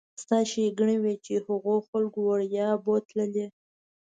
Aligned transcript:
ستا 0.23 0.37
ښېګڼې 0.49 0.95
وي 1.03 1.15
چې 1.25 1.33
هغو 1.45 1.75
خلکو 1.89 2.17
وړیا 2.27 2.67
بوتللې. 2.83 3.45